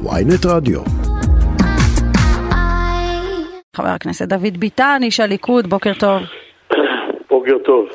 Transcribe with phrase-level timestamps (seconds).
[0.00, 0.80] ויינט רדיו.
[3.76, 6.22] חבר הכנסת דוד ביטן, איש הליכוד, בוקר טוב.
[7.30, 7.88] בוקר טוב.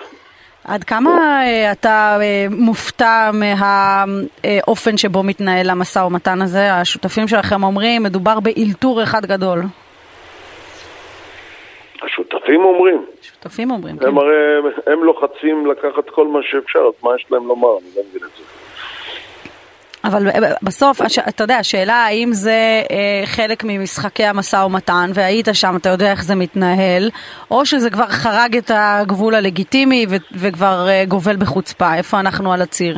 [0.64, 6.74] עד כמה אה, אתה אה, מופתע מהאופן שבו מתנהל המשא ומתן הזה?
[6.74, 9.60] השותפים שלכם אומרים, מדובר באלתור אחד גדול.
[12.04, 13.06] השותפים אומרים.
[13.22, 14.08] שותפים אומרים, כן.
[14.08, 14.36] הם הרי,
[14.88, 17.70] הם לוחצים לקחת כל מה שאפשר, אז מה יש להם לומר?
[17.70, 18.57] אני לא מבין את זה.
[20.08, 25.74] אבל אה, בסוף, אתה יודע, השאלה האם זה אה, חלק ממשחקי המשא ומתן, והיית שם,
[25.82, 27.10] אתה יודע איך זה מתנהל,
[27.52, 30.06] או שזה כבר חרג את הגבול הלגיטימי
[30.42, 31.96] וכבר אה, גובל בחוצפה.
[31.98, 32.98] איפה אנחנו על הציר?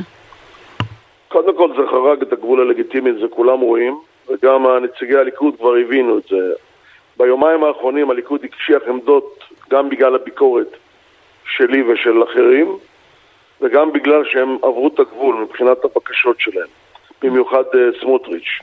[1.27, 6.17] קודם כל זה חרג את הגבול הלגיטימי, זה כולם רואים, וגם נציגי הליכוד כבר הבינו
[6.17, 6.53] את זה.
[7.17, 10.77] ביומיים האחרונים הליכוד הקשיח עמדות גם בגלל הביקורת
[11.45, 12.77] שלי ושל אחרים,
[13.61, 16.67] וגם בגלל שהם עברו את הגבול מבחינת הבקשות שלהם,
[17.21, 18.59] במיוחד אה, סמוטריץ'.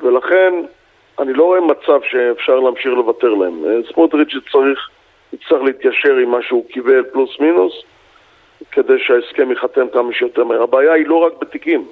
[0.00, 0.54] ולכן
[1.18, 3.64] אני לא רואה מצב שאפשר להמשיך לוותר להם.
[3.64, 4.88] אה, סמוטריץ' צריך,
[5.32, 7.72] יצטרך להתיישר עם מה שהוא קיבל פלוס מינוס,
[8.72, 10.62] כדי שההסכם ייחתם כמה שיותר מהר.
[10.62, 11.84] הבעיה היא לא רק בתיקים,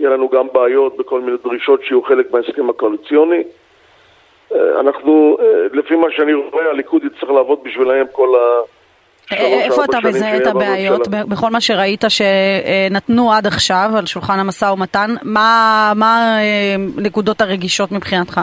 [0.00, 3.42] יהיה לנו גם בעיות בכל מיני דרישות שיהיו חלק מההסכם הקואליציוני.
[4.54, 8.60] אה, אנחנו, אה, לפי מה שאני רואה, הליכוד יצטרך לעבוד בשבילהם כל ה...
[9.32, 15.10] איפה אתה מזהה את הבעיות, בכל מה שראית שנתנו עד עכשיו על שולחן המשא ומתן?
[15.22, 18.40] מה מה, אה, נקודות הרגישות מבחינתך?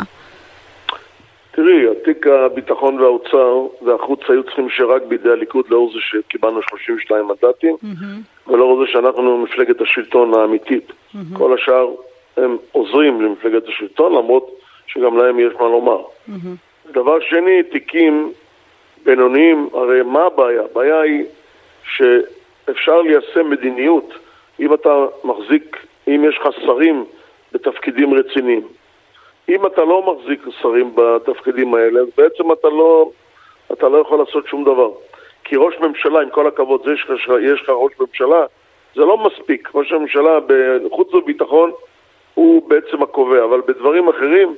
[1.51, 7.75] תראי, התיק הביטחון והאוצר והחוץ היו צריכים שרק בידי הליכוד לאור זה שקיבלנו 32 מנדטים
[8.47, 10.91] ולאור זה שאנחנו מפלגת השלטון האמיתית.
[11.33, 11.87] כל השאר
[12.37, 14.51] הם עוזרים למפלגת השלטון למרות
[14.87, 16.01] שגם להם יש מה לומר.
[16.93, 18.31] דבר שני, תיקים
[19.07, 20.61] בינוניים, הרי מה הבעיה?
[20.71, 21.25] הבעיה היא
[21.83, 24.13] שאפשר ליישם מדיניות
[24.59, 25.77] אם אתה מחזיק,
[26.07, 27.05] אם יש לך שרים
[27.51, 28.67] בתפקידים רציניים.
[29.49, 33.09] אם אתה לא מחזיק שרים בתפקידים האלה, אז בעצם אתה לא,
[33.71, 34.91] אתה לא יכול לעשות שום דבר.
[35.43, 38.45] כי ראש ממשלה, עם כל הכבוד, זה שיש לך, ראש ממשלה,
[38.95, 39.69] זה לא מספיק.
[39.75, 41.71] ראש הממשלה בחוץ וביטחון
[42.33, 44.55] הוא בעצם הקובע, אבל בדברים אחרים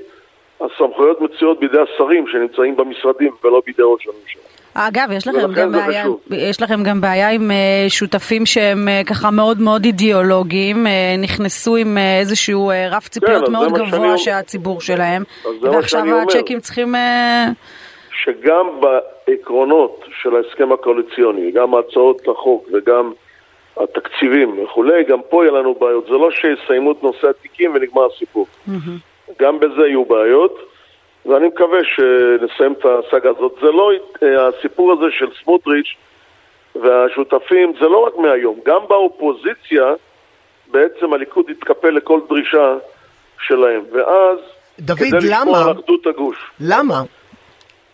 [0.62, 4.42] הסמכויות מצויות בידי השרים שנמצאים במשרדים ולא בידי ראש הממשלה.
[4.74, 6.06] אגב, יש לכם, גם בעיה.
[6.31, 11.75] יש לכם גם בעיה עם אה, שותפים שהם אה, ככה מאוד מאוד אידיאולוגיים, אה, נכנסו
[11.75, 14.18] עם איזשהו רף ציפיות אז זה מאוד שאני גבוה אומר.
[14.18, 15.24] שהציבור שלהם,
[15.62, 16.22] ועכשיו שאני.
[16.22, 16.96] הצ'קים צריכים...
[18.24, 23.12] שגם בעקרונות של ההסכם הקואליציוני, גם הצעות החוק וגם
[23.78, 26.06] התקציבים וכולי, גם פה יהיה לנו בעיות.
[26.06, 28.47] זה לא שיסיימו את נושא התיקים ונגמר הסיפור.
[29.41, 30.56] גם בזה יהיו בעיות,
[31.25, 33.53] ואני מקווה שנסיים את הסאגה הזאת.
[33.62, 33.91] זה לא,
[34.23, 35.95] אה, הסיפור הזה של סמוטריץ'
[36.75, 38.59] והשותפים, זה לא רק מהיום.
[38.66, 39.84] גם באופוזיציה,
[40.72, 42.75] בעצם הליכוד יתקפל לכל דרישה
[43.47, 43.81] שלהם.
[43.91, 44.38] ואז,
[44.79, 45.66] דוד, כדי לשמור למה?
[45.66, 46.38] על אחדות הגוש.
[46.59, 47.01] למה?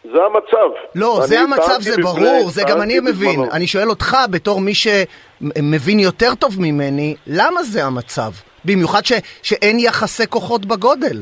[0.03, 0.69] זה המצב.
[0.95, 3.13] לא, זה המצב, זה בפני- ברור, זה גם אני מבין.
[3.31, 3.51] בזמנו.
[3.51, 8.31] אני שואל אותך, בתור מי שמבין יותר טוב ממני, למה זה המצב?
[8.65, 11.17] במיוחד ש, שאין יחסי כוחות בגודל.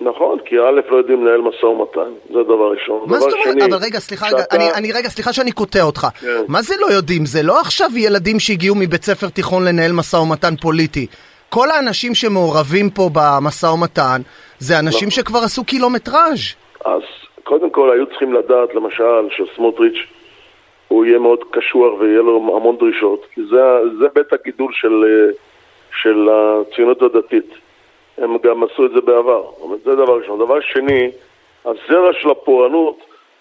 [0.00, 3.00] נכון, כי א' לא יודעים לנהל משא ומתן, זה דבר ראשון.
[3.06, 3.62] מה זאת אומרת?
[3.72, 6.06] אבל רגע, סליחה, רגע, שאתה- אני, אני רגע, סליחה שאני קוטע אותך.
[6.20, 6.26] כן.
[6.48, 7.26] מה זה לא יודעים?
[7.26, 11.06] זה לא עכשיו ילדים שהגיעו מבית ספר תיכון לנהל משא ומתן פוליטי.
[11.48, 14.20] כל האנשים שמעורבים פה במשא ומתן,
[14.58, 15.10] זה אנשים נכון.
[15.24, 16.40] שכבר עשו קילומטראז'.
[16.84, 17.02] אז
[17.44, 19.98] קודם כל היו צריכים לדעת, למשל, שסמוטריץ'
[20.88, 23.60] הוא יהיה מאוד קשוח ויהיה לו המון דרישות, כי זה,
[24.00, 25.32] זה בית הגידול של, אה,
[25.94, 27.54] של הציונות הדתית.
[28.18, 29.44] הם גם עשו את זה בעבר.
[29.84, 30.38] זה דבר ראשון.
[30.38, 31.10] דבר שני,
[31.64, 32.96] הזרע של הפורענות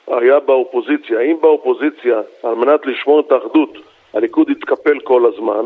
[0.08, 1.20] היה באופוזיציה.
[1.20, 3.78] אם באופוזיציה, על מנת לשמור את האחדות,
[4.14, 5.66] הליכוד יתקפל כל הזמן,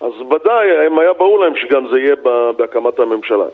[0.00, 2.16] אז ודאי, הם היה ברור להם שגם זה יהיה
[2.56, 3.44] בהקמת הממשלה.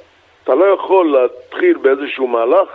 [0.44, 2.68] אתה לא יכול להתחיל באיזשהו מהלך,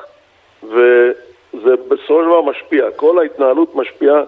[0.63, 2.91] וזה בסופו של דבר משפיע.
[2.95, 4.21] כל ההתנהלות משפיעה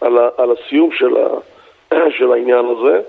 [0.00, 3.00] על, ה- על הסיום של, ה- של העניין הזה,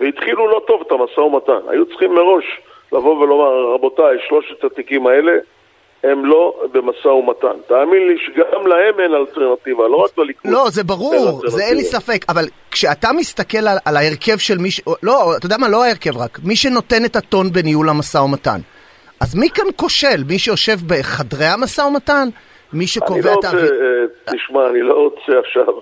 [0.00, 1.68] והתחילו לא טוב את המשא ומתן.
[1.68, 2.44] היו צריכים מראש
[2.92, 5.32] לבוא ולומר, רבותיי, שלושת התיקים האלה
[6.04, 7.60] הם לא במשא ומתן.
[7.66, 10.50] תאמין לי שגם להם אין אלטרנטיבה, לא רק לליכוד.
[10.50, 11.84] לא, זה ברור, זה אין לי.
[11.84, 14.80] ספק, אבל כשאתה מסתכל על, על ההרכב של מי ש...
[15.02, 18.60] לא, אתה יודע מה, לא ההרכב רק, מי שנותן את הטון בניהול המשא ומתן.
[19.20, 20.24] אז מי כאן כושל?
[20.28, 22.28] מי שיושב בחדרי המשא ומתן?
[22.72, 23.72] מי אני שקובע לא את רוצה, האוויר?
[23.72, 25.74] אה, תשמע, אני לא רוצה עכשיו,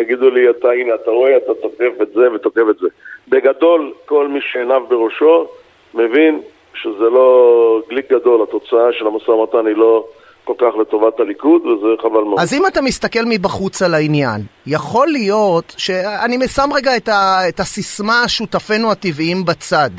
[0.00, 2.88] יגידו לי, אתה, הנה, אתה רואה, אתה תוקף את זה ותוקף את זה.
[3.28, 5.46] בגדול, כל מי שעיניו בראשו
[5.94, 6.40] מבין
[6.74, 10.04] שזה לא גליק גדול, התוצאה של המשא ומתן היא לא
[10.44, 12.40] כל כך לטובת הליכוד, וזה חבל מאוד.
[12.40, 17.60] אז אם אתה מסתכל מבחוץ על העניין, יכול להיות, שאני שם רגע את, ה, את
[17.60, 19.90] הסיסמה שותפינו הטבעיים בצד,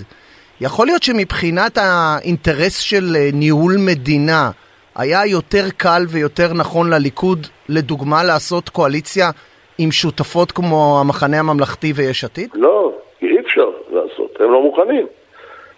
[0.61, 4.51] יכול להיות שמבחינת האינטרס של אה, ניהול מדינה,
[4.95, 9.29] היה יותר קל ויותר נכון לליכוד, לדוגמה, לעשות קואליציה
[9.77, 12.49] עם שותפות כמו המחנה הממלכתי ויש עתיד?
[12.53, 12.91] לא,
[13.21, 15.07] אי אפשר לעשות, הם לא מוכנים.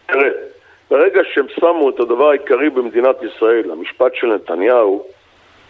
[0.08, 0.30] תראה,
[0.92, 5.04] ברגע שהם שמו את הדבר העיקרי במדינת ישראל, המשפט של נתניהו,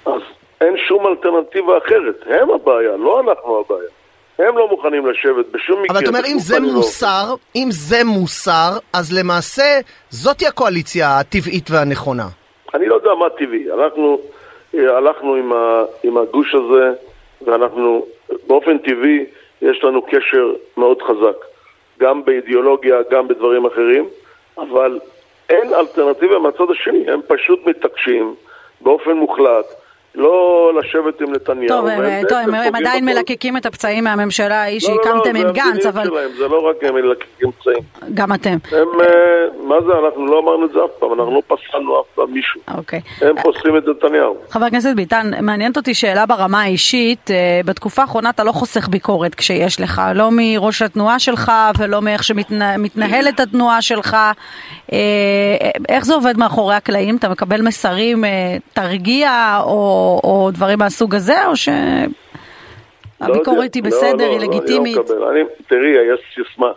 [0.06, 0.22] אז
[0.62, 2.16] אין שום אלטרנטיבה אחרת.
[2.25, 3.90] הם הבעיה, לא אנחנו הבעיה.
[4.40, 5.98] הם לא מוכנים לשבת בשום מקרה.
[5.98, 9.80] אבל אתה אומר, אם זה לא- מוסר, אם זה מוסר, אז למעשה
[10.10, 12.28] זאתי הקואליציה הטבעית והנכונה.
[12.73, 13.71] אני לא יודע מה טבעי.
[13.71, 14.19] אנחנו
[14.75, 16.91] אה, הלכנו עם, ה, עם הגוש הזה,
[17.41, 18.05] ואנחנו,
[18.47, 19.25] באופן טבעי,
[19.61, 21.45] יש לנו קשר מאוד חזק.
[21.99, 24.05] גם באידיאולוגיה, גם בדברים אחרים,
[24.57, 24.99] אבל
[25.49, 27.11] אין אלטרנטיבה מהצד השני.
[27.11, 28.35] הם פשוט מתעקשים
[28.81, 29.65] באופן מוחלט.
[30.15, 31.68] לא לשבת עם נתניהו.
[31.68, 33.13] טוב, הם, טוב, הם, הם עדיין בכל.
[33.15, 36.48] מלקקים את הפצעים מהממשלה ההיא לא, לא, לא, שהקמתם זה עם גנץ, אבל שלהם, זה
[36.48, 37.83] לא רק הם מלקקים פצעים.
[38.13, 38.57] גם אתם.
[38.71, 39.06] הם, אה,
[39.63, 42.62] מה זה, אנחנו לא אמרנו את זה אף פעם, אנחנו לא פסלנו אף פעם מישהו.
[42.77, 43.01] אוקיי.
[43.21, 44.38] הם פוסלים את נתניהו.
[44.50, 47.31] חבר הכנסת ביטן, מעניינת אותי שאלה ברמה האישית.
[47.31, 52.24] אה, בתקופה האחרונה אתה לא חוסך ביקורת כשיש לך, לא מראש התנועה שלך ולא מאיך
[52.24, 54.18] שמתנהלת התנועה שלך.
[54.94, 55.00] אה,
[55.89, 57.16] איך זה עובד מאחורי הקלעים?
[57.16, 58.24] אתה מקבל מסרים,
[58.74, 63.33] תרגיע או, או דברים מהסוג הזה, או לא שהביקורת
[63.73, 63.97] היא יודע.
[63.97, 64.97] בסדר, לא, היא לא, לגיטימית?
[64.97, 65.23] אני לא מקבל.
[65.27, 66.71] אני, תראי, יש סיסמה.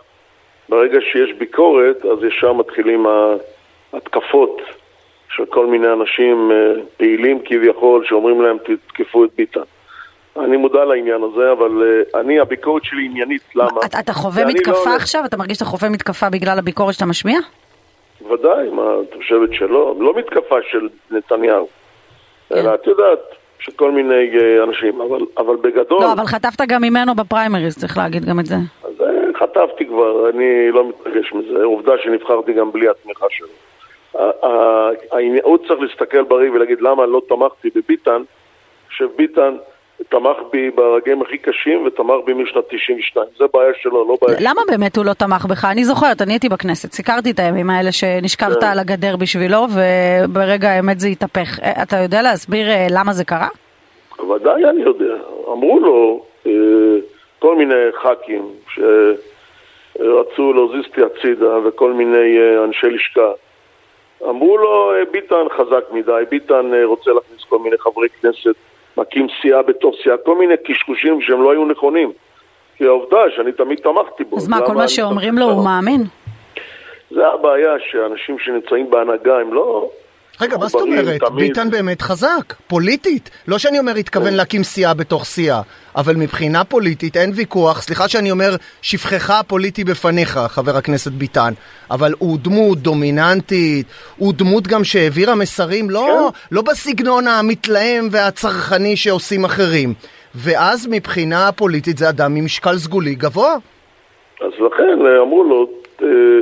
[0.69, 3.05] ברגע שיש ביקורת, אז ישר מתחילים
[3.93, 4.61] ההתקפות
[5.35, 6.55] של כל מיני אנשים אה,
[6.97, 9.59] פעילים כביכול, שאומרים להם תתקפו את ביטן.
[10.39, 11.83] אני מודע לעניין הזה, אבל
[12.13, 13.67] אה, אני, הביקורת שלי עניינית, למה?
[13.85, 15.25] אתה, אתה חווה לא מתקפה הולך- עכשיו?
[15.25, 17.39] אתה מרגיש שאתה חווה מתקפה בגלל הביקורת שאתה משמיע?
[18.29, 19.95] ודאי, מה, את חושבת שלא?
[19.99, 21.67] לא מתקפה של נתניהו,
[22.51, 23.19] אלא את יודעת,
[23.59, 26.01] של כל מיני אה, אנשים, אבל, אבל בגדול...
[26.01, 28.55] לא, אבל חטפת גם ממנו בפריימריז, צריך להגיד גם את זה.
[28.83, 31.63] אז אה, חטפתי כבר, אני לא מתרגש מזה.
[31.63, 33.47] עובדה שנבחרתי גם בלי התמיכה שלו.
[35.43, 38.21] הוא צריך להסתכל בראי ולהגיד למה לא תמכתי בביטן,
[38.89, 39.55] שביטן
[40.03, 43.27] תמך בי ברגעים הכי קשים ותמך בי משנת 92.
[43.37, 45.65] זה בעיה שלו, לא בעיה למה באמת הוא לא תמך בך?
[45.65, 48.67] אני זוכרת, אני הייתי בכנסת, סיקרתי את הימים האלה שנשכבת כן.
[48.67, 51.59] על הגדר בשבילו, וברגע האמת זה התהפך.
[51.63, 53.47] אה, אתה יודע להסביר אה, למה זה קרה?
[54.19, 55.15] ודאי אני יודע.
[55.47, 56.51] אמרו לו אה,
[57.39, 63.31] כל מיני ח"כים שרצו להזיז אותי הצידה וכל מיני אנשי לשכה.
[64.29, 68.55] אמרו לו, ביטן חזק מדי, ביטן רוצה להכניס כל מיני חברי כנסת,
[68.97, 72.11] מקים סיעה בתוך סיעה, כל מיני קשקושים שהם לא היו נכונים.
[72.77, 74.37] כי העובדה שאני תמיד תמכתי בו.
[74.37, 75.65] אז מה, כל מה שאומרים לו הוא?
[75.65, 76.03] מאמין?
[77.11, 79.89] זה הבעיה שאנשים שנמצאים בהנהגה הם לא...
[80.41, 81.19] רגע, מה זאת אומרת?
[81.19, 81.47] תמיד.
[81.47, 83.29] ביטן באמת חזק, פוליטית.
[83.47, 85.61] לא שאני אומר התכוון להקים סיעה בתוך סיעה,
[85.95, 91.53] אבל מבחינה פוליטית אין ויכוח, סליחה שאני אומר שפחך הפוליטי בפניך, חבר הכנסת ביטן,
[91.91, 93.87] אבל הוא דמות דומיננטית,
[94.17, 99.93] הוא דמות גם שהעבירה מסרים לא, לא בסגנון המתלהם והצרכני שעושים אחרים.
[100.35, 103.55] ואז מבחינה פוליטית זה אדם עם משקל סגולי גבוה.
[104.41, 105.69] אז לכן אמרו לו,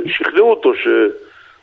[0.06, 0.72] שכנעו אותו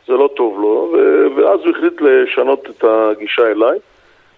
[0.05, 3.79] שזה לא טוב לו, ו- ואז הוא החליט לשנות את הגישה אליי.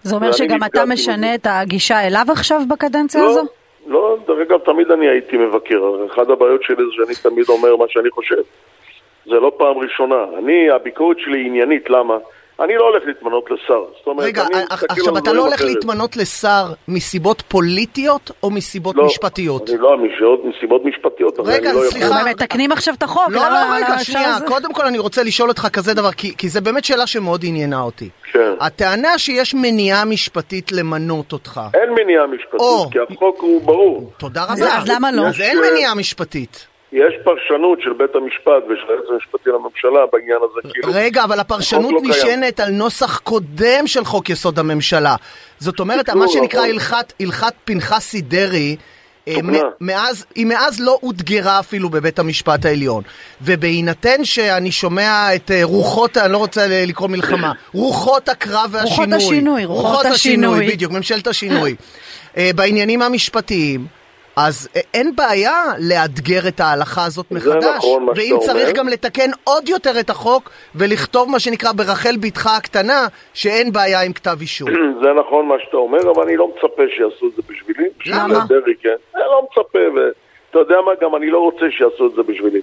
[0.02, 1.34] זה אומר שגם אתה משנה.
[1.34, 3.42] את הגישה אליו עכשיו בקדנציה לא, הזו?
[3.86, 5.82] לא, דרך אגב, תמיד אני הייתי מבקר.
[6.12, 8.42] אחת הבעיות שלי זה שאני תמיד אומר מה שאני חושב.
[9.26, 10.24] זה לא פעם ראשונה.
[10.38, 12.16] אני, הביקורת שלי עניינית, למה?
[12.60, 13.64] אני לא הולך להתמנות לשר.
[13.98, 15.68] זאת אומרת, רגע, אני ע- מסתכל עכשיו על אתה לא הולך אחרת.
[15.68, 19.70] להתמנות לשר מסיבות פוליטיות או מסיבות לא, משפטיות?
[19.70, 21.38] אני לא, מסיבות, מסיבות משפטיות.
[21.44, 22.20] רגע, אני לא יכול- סליחה.
[22.20, 24.34] הם מתקנים עכשיו את החוק, לא, לא, רגע, שנייה.
[24.38, 24.46] זה?
[24.46, 27.80] קודם כל אני רוצה לשאול אותך כזה דבר, כי, כי זה באמת שאלה שמאוד עניינה
[27.82, 28.08] אותי.
[28.32, 28.52] כן.
[28.60, 31.60] הטענה שיש מניעה משפטית למנות אותך.
[31.74, 32.90] אין מניעה משפטית, או.
[32.90, 34.10] כי החוק הוא ברור.
[34.18, 34.52] תודה רבה.
[34.78, 35.22] אז למה לא?
[35.26, 36.66] אז אין יש, מניעה משפטית.
[36.96, 40.92] יש פרשנות של בית המשפט ושל היועץ המשפטי לממשלה בעניין הזה, כאילו...
[40.92, 42.10] רגע, אבל הפרשנות לא קיים.
[42.10, 45.16] נשענת על נוסח קודם של חוק יסוד הממשלה.
[45.58, 46.70] זאת אומרת, מה שנקרא נכון.
[46.70, 48.76] הלכת, הלכת פנחסי דרעי,
[49.28, 49.36] אה,
[49.80, 53.02] מאז, היא מאז לא אותגרה אפילו בבית המשפט העליון.
[53.42, 59.06] ובהינתן שאני שומע את אה, רוחות, אני לא רוצה לקרוא מלחמה, רוחות הקרב והשינוי.
[59.06, 60.68] רוחות השינוי, רוחות השינוי.
[60.68, 61.76] בדיוק, ממשלת השינוי.
[62.36, 63.95] אה, בעניינים המשפטיים.
[64.36, 67.76] אז אה, אין בעיה לאתגר את ההלכה הזאת זה מחדש.
[67.76, 68.72] נכון מה ואם צריך אומר.
[68.72, 74.12] גם לתקן עוד יותר את החוק ולכתוב מה שנקרא ברחל בתך הקטנה, שאין בעיה עם
[74.12, 74.68] כתב אישום.
[75.02, 77.88] זה נכון מה שאתה אומר, אבל אני לא מצפה שיעשו את זה בשבילי.
[78.06, 78.44] למה?
[78.48, 78.96] דרעי, כן.
[79.14, 82.60] אני לא מצפה, ואתה יודע מה, גם אני לא רוצה שיעשו את זה בשבילי.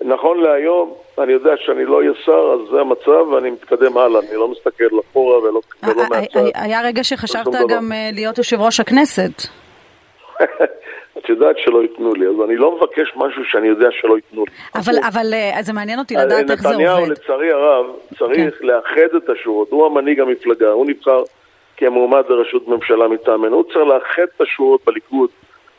[0.00, 4.20] נכון להיום, אני יודע שאני לא אהיה שר, אז זה המצב, ואני מתקדם הלאה.
[4.20, 6.36] אני לא מסתכל אחורה ולא, ולא אה, מהצד.
[6.36, 7.46] אה, היה רגע שחשבת.
[7.68, 9.30] גם אה, להיות יושב ראש הכנסת.
[11.18, 14.52] את יודעת שלא ייתנו לי, אז אני לא מבקש משהו שאני יודע שלא ייתנו לי.
[14.74, 16.80] אבל, אבל אה, זה מעניין אותי לדעת איך זה עובד.
[16.80, 17.86] נתניהו, לצערי הרב,
[18.18, 18.66] צריך כן.
[18.66, 19.70] לאחד את השורות.
[19.70, 21.22] הוא המנהיג המפלגה, הוא נבחר
[21.76, 23.56] כמועמד לראשות ממשלה מטעמנו.
[23.56, 25.30] הוא צריך לאחד את השורות בליכוד,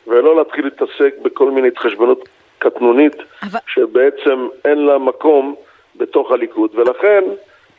[0.06, 2.28] ולא להתחיל להתעסק בכל מיני התחשבנות
[2.58, 3.58] קטנונית, אבל...
[3.66, 5.54] שבעצם אין לה מקום
[5.96, 6.70] בתוך הליכוד.
[6.74, 7.24] ולכן,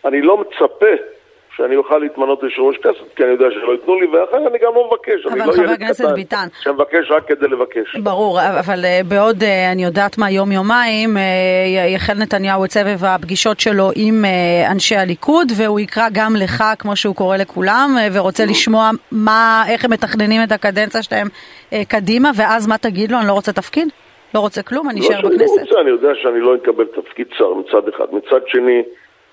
[0.06, 0.96] אני לא מצפה
[1.58, 4.72] שאני אוכל להתמנות ליושב ראש כנסת, כי אני יודע שלא ייתנו לי, ואחר אני גם
[4.76, 5.26] לא מבקש.
[5.26, 6.48] אבל לא חבר הכנסת ביטן...
[6.64, 7.96] שמבקש רק כדי לבקש.
[7.96, 11.24] ברור, אבל אה, בעוד אה, אני יודעת מה יום-יומיים, אה,
[11.96, 14.26] יחל נתניהו את סבב הפגישות שלו עם
[14.72, 19.92] אנשי הליכוד, והוא יקרא גם לך, כמו שהוא קורא לכולם, ורוצה לשמוע מה, איך הם
[19.92, 21.28] מתכננים את הקדנציה שלהם
[21.88, 23.18] קדימה, ואז מה תגיד לו?
[23.20, 23.88] אני לא רוצה תפקיד?
[24.36, 24.90] לא רוצה כלום?
[24.90, 25.40] אני אשאר בכנסת?
[25.40, 28.06] לא שאני לא רוצה, אני יודע שאני לא אקבל תפקיד שר מצד אחד.
[28.12, 28.82] מצד שני...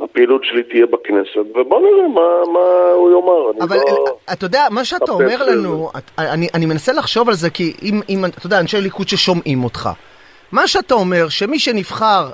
[0.00, 3.64] הפעילות שלי תהיה בכנסת, ובוא נראה מה, מה הוא יאמר.
[3.64, 4.18] אבל לא...
[4.32, 8.00] אתה יודע, מה שאתה אומר לנו, את, אני, אני מנסה לחשוב על זה, כי אם,
[8.08, 9.88] אם, אתה יודע, אנשי ליכוד ששומעים אותך,
[10.52, 12.26] מה שאתה אומר, שמי שנבחר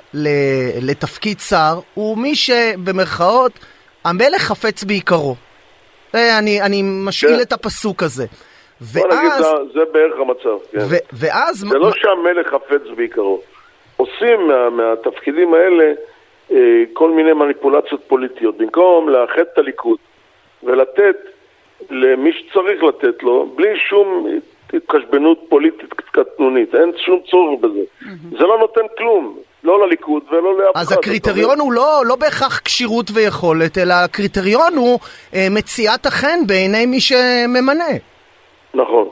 [0.81, 3.51] לתפקיד שר, הוא מי שבמרכאות,
[4.05, 5.35] המלך חפץ בעיקרו.
[6.13, 7.41] אני, אני משאיל כן.
[7.41, 8.25] את הפסוק הזה.
[8.81, 9.03] ואז...
[9.03, 9.43] בוא נגיד, זה,
[9.73, 10.77] זה בערך המצב, כן.
[10.89, 11.57] ו, ואז...
[11.57, 13.41] זה לא שהמלך חפץ בעיקרו.
[13.97, 15.93] עושים מה, מהתפקידים האלה...
[16.51, 18.57] אה, כל מיני מניפולציות פוליטיות.
[18.57, 19.97] במקום לאחד את הליכוד
[20.63, 21.15] ולתת
[21.89, 24.27] למי שצריך לתת לו, בלי שום
[24.73, 27.79] התחשבנות פוליטית קטנונית, אין שום צורך בזה.
[27.79, 28.37] Mm-hmm.
[28.39, 30.81] זה לא נותן כלום, לא לליכוד ולא לאף אחד.
[30.81, 34.99] אז הקריטריון הוא לא, לא בהכרח כשירות ויכולת, אלא הקריטריון הוא
[35.33, 37.91] אה, מציאת החן בעיני מי שממנה.
[38.73, 39.09] נכון.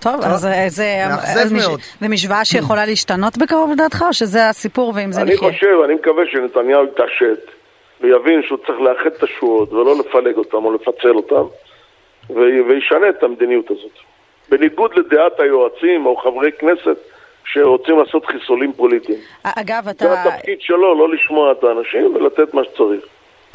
[0.00, 1.04] טוב, אז זה...
[1.08, 1.80] מאכזב מאוד.
[2.00, 5.48] זה משוואה שיכולה להשתנות בקרוב לדעתך, או שזה הסיפור ועם זה נחיה?
[5.48, 7.50] אני חושב, אני מקווה שנתניהו יתעשת
[8.00, 11.44] ויבין שהוא צריך לאחד את השורות ולא לפלג אותם או לפצל אותם,
[12.68, 13.92] וישנה את המדיניות הזאת.
[14.48, 16.96] בניגוד לדעת היועצים או חברי כנסת
[17.44, 19.18] שרוצים לעשות חיסולים פוליטיים.
[19.44, 20.04] אגב, אתה...
[20.04, 23.04] זה התפקיד שלו, לא לשמוע את האנשים ולתת מה שצריך.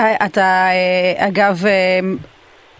[0.01, 2.00] אתה, אה, אגב, אה,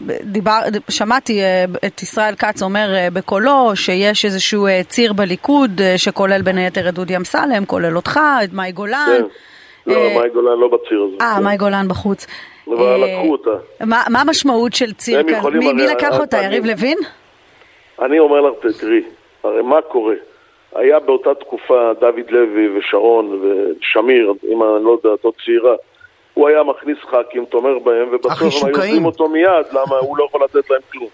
[0.02, 0.60] דיבר,
[0.90, 6.58] שמעתי אה, את ישראל כץ אומר אה, בקולו שיש איזשהו אה, ציר בליכוד שכולל בין
[6.58, 9.08] היתר את דודי אמסלם, כולל אותך, את מאי גולן.
[9.18, 9.24] כן.
[9.88, 11.16] לא, מאי גולן לא בציר הזה.
[11.22, 12.28] אה, מאי גולן בחוץ.
[12.68, 13.50] אבל לקחו אותה.
[13.86, 15.50] מה המשמעות של ציר כזה?
[15.50, 16.98] מי לקח אותה, יריב לוין?
[18.02, 19.02] אני אומר לך, תראי,
[19.44, 20.16] הרי מה קורה?
[20.76, 25.76] היה באותה תקופה דוד לוי ושרון ושמיר, אם אני לא יודע, אותו צעירה.
[26.34, 30.26] הוא היה מכניס ח"כים, תומך בהם, ובסוף הם היו עושים אותו מיד, למה הוא לא
[30.30, 31.10] יכול לתת להם כלום.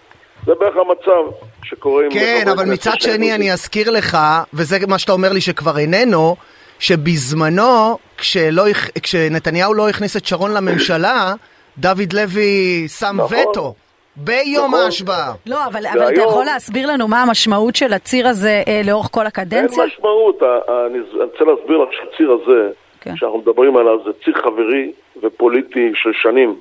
[0.46, 2.10] זה בערך המצב שקורה עם...
[2.10, 4.18] כן, אבל מצד שני אני אזכיר לך,
[4.54, 6.36] וזה מה שאתה אומר לי שכבר איננו,
[6.78, 8.62] שבזמנו, כשלא,
[9.02, 11.34] כשנתניהו לא הכניס את שרון לממשלה,
[11.78, 13.38] דוד לוי שם נכון.
[13.50, 13.74] וטו.
[14.16, 14.80] ביום נכון.
[14.80, 15.32] ההשבעה.
[15.46, 19.26] לא, אבל, אבל אתה יכול להסביר לנו מה המשמעות של הציר הזה אה, לאורך כל
[19.26, 19.82] הקדנציה?
[19.82, 20.42] אין משמעות.
[20.42, 23.16] אני רוצה להסביר לך שהציר הזה, כן.
[23.16, 24.92] שאנחנו מדברים עליו, זה ציר חברי
[25.22, 26.54] ופוליטי של שנים.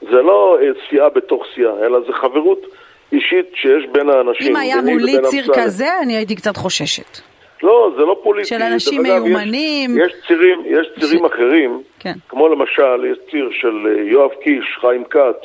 [0.00, 2.66] זה לא אה, סיעה בתוך סיעה, אלא זה חברות
[3.12, 4.56] אישית שיש בין האנשים.
[4.56, 5.62] אם היה מולי ציר המסע.
[5.62, 7.18] כזה, אני הייתי קצת חוששת.
[7.62, 8.48] לא, זה לא פוליטי.
[8.48, 9.98] של אנשים מיומנים.
[9.98, 11.32] יש, יש צירים, יש צירים ש...
[11.32, 12.12] אחרים, כן.
[12.28, 15.42] כמו למשל, יש ציר של אה, יואב קיש, חיים כץ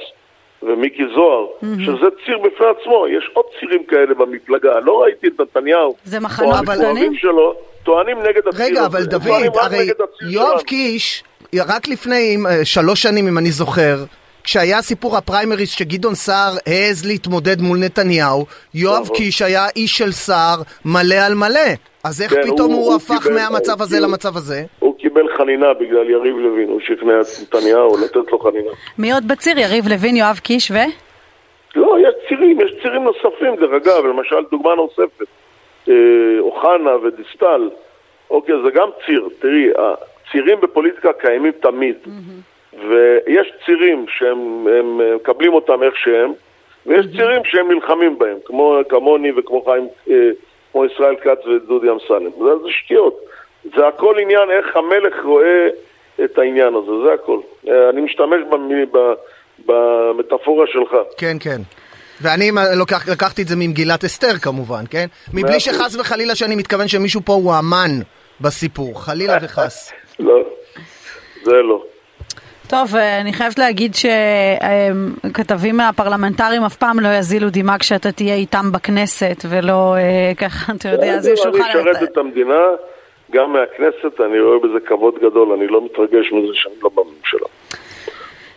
[0.67, 1.85] ומיקי זוהר, mm-hmm.
[1.85, 3.07] שזה ציר בפני עצמו.
[3.07, 4.79] יש עוד צירים כאלה במפלגה.
[4.79, 7.15] לא ראיתי את נתניהו, זה מחנות קטנים?
[7.15, 9.27] שלו, טוענים נגד הציר רגע, אבל דוד,
[9.61, 9.89] הרי
[10.29, 11.23] יואב קיש...
[11.67, 14.03] רק לפני אה, שלוש שנים, אם אני זוכר,
[14.43, 19.15] כשהיה סיפור הפריימריז שגדעון סער העז להתמודד מול נתניהו, יואב נכון.
[19.15, 21.59] קיש היה איש של סער מלא על מלא.
[22.03, 24.63] אז איך כן, פתאום הוא, הוא הפך קיבל, מהמצב הזה הוא, למצב הזה?
[25.13, 28.71] קיבל חנינה בגלל יריב לוין, הוא שכנע את נתניהו לתת לו חנינה.
[28.99, 29.59] מי עוד בציר?
[29.59, 30.75] יריב לוין, יואב קיש ו?
[31.75, 35.25] לא, יש צירים, יש צירים נוספים, דרך אגב, למשל דוגמה נוספת,
[35.89, 35.93] אה,
[36.39, 37.69] אוחנה ודיסטל,
[38.29, 39.69] אוקיי, זה גם ציר, תראי,
[40.31, 42.77] צירים בפוליטיקה קיימים תמיד, mm-hmm.
[42.89, 44.67] ויש צירים שהם
[45.15, 46.33] מקבלים אותם איך שהם,
[46.85, 47.17] ויש mm-hmm.
[47.17, 50.29] צירים שהם נלחמים בהם, כמו כמוני וכמו חיים, אה,
[50.71, 52.31] כמו ישראל כץ ודודי אמסלם.
[52.39, 53.19] זה, זה שטויות.
[53.63, 55.67] זה הכל עניין איך המלך רואה
[56.23, 57.39] את העניין הזה, זה הכל.
[57.67, 58.41] אה, אני משתמש
[59.65, 60.91] במטאפורה שלך.
[61.17, 61.61] כן, כן.
[62.21, 65.05] ואני לוקח, לקחתי את זה ממגילת אסתר כמובן, כן?
[65.33, 67.99] מבלי שחס וחלילה שאני מתכוון שמישהו פה הוא אמן
[68.41, 69.93] בסיפור, חלילה וחס.
[70.19, 70.43] לא,
[71.43, 71.83] זה לא.
[72.67, 73.91] טוב, אה, אני חייבת להגיד
[75.23, 80.89] שכתבים הפרלמנטריים אף פעם לא יזילו דמעה כשאתה תהיה איתם בכנסת, ולא אה, ככה, אתה
[80.89, 81.61] יודע, זה שולחן...
[81.61, 82.61] אני אשרת את המדינה,
[83.33, 87.47] גם מהכנסת, אני רואה בזה כבוד גדול, אני לא מתרגש מזה שאני לא בממשלה.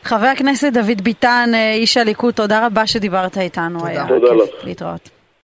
[0.02, 3.78] חבר הכנסת דוד ביטן, אה, איש הליכוד, תודה רבה שדיברת איתנו.
[3.78, 4.04] תודה.
[4.08, 4.64] תודה לך.
[4.64, 5.15] להתראות.